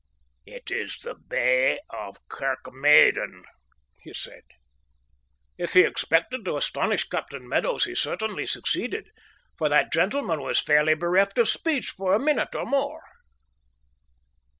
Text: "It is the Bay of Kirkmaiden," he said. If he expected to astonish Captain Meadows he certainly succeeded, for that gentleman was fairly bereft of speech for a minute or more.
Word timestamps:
"It 0.47 0.71
is 0.71 0.97
the 1.03 1.13
Bay 1.13 1.77
of 1.91 2.17
Kirkmaiden," 2.27 3.43
he 4.01 4.11
said. 4.15 4.41
If 5.59 5.73
he 5.73 5.81
expected 5.81 6.43
to 6.43 6.57
astonish 6.57 7.07
Captain 7.07 7.47
Meadows 7.47 7.83
he 7.83 7.93
certainly 7.93 8.47
succeeded, 8.47 9.11
for 9.59 9.69
that 9.69 9.93
gentleman 9.93 10.41
was 10.41 10.59
fairly 10.59 10.95
bereft 10.95 11.37
of 11.37 11.49
speech 11.49 11.91
for 11.91 12.15
a 12.15 12.19
minute 12.19 12.55
or 12.55 12.65
more. 12.65 13.03